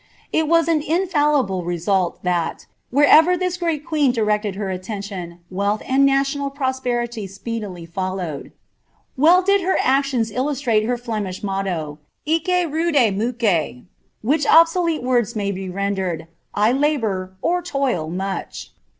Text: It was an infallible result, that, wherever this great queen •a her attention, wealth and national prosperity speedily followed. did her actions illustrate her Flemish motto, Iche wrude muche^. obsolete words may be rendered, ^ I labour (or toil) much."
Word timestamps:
It 0.33 0.47
was 0.47 0.67
an 0.67 0.81
infallible 0.81 1.63
result, 1.63 2.23
that, 2.23 2.65
wherever 2.89 3.37
this 3.37 3.55
great 3.55 3.85
queen 3.85 4.11
•a 4.13 4.55
her 4.55 4.71
attention, 4.71 5.41
wealth 5.51 5.83
and 5.87 6.03
national 6.03 6.49
prosperity 6.49 7.27
speedily 7.27 7.85
followed. 7.85 8.51
did 9.45 9.61
her 9.61 9.77
actions 9.79 10.31
illustrate 10.31 10.85
her 10.85 10.97
Flemish 10.97 11.43
motto, 11.43 11.99
Iche 12.25 12.65
wrude 12.67 12.95
muche^. 13.15 13.85
obsolete 14.49 15.03
words 15.03 15.35
may 15.35 15.51
be 15.51 15.69
rendered, 15.69 16.21
^ 16.21 16.27
I 16.55 16.71
labour 16.71 17.35
(or 17.43 17.61
toil) 17.61 18.09
much." 18.09 18.71